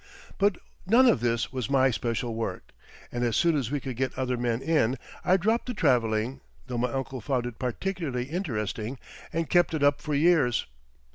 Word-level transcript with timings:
But 0.39 0.57
none 0.87 1.05
of 1.05 1.19
this 1.19 1.53
was 1.53 1.69
my 1.69 1.91
special 1.91 2.33
work, 2.33 2.71
and 3.11 3.23
as 3.23 3.35
soon 3.35 3.55
as 3.55 3.69
we 3.69 3.79
could 3.79 3.97
get 3.97 4.17
other 4.17 4.35
men 4.35 4.59
in, 4.59 4.97
I 5.23 5.37
dropped 5.37 5.67
the 5.67 5.75
traveling, 5.75 6.41
though 6.65 6.79
my 6.79 6.91
uncle 6.91 7.21
found 7.21 7.45
it 7.45 7.59
particularly 7.59 8.23
interesting 8.25 8.97
and 9.31 9.47
kept 9.47 9.75
it 9.75 9.83
up 9.83 10.01
for 10.01 10.15
years. 10.15 10.65